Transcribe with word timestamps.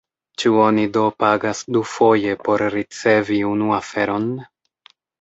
Ĉu 0.43 0.53
oni 0.67 0.85
do 0.95 1.03
pagas 1.25 1.61
dufoje 1.77 2.35
por 2.49 2.67
ricevi 2.79 3.41
unu 3.55 3.73
aferon? 3.81 4.31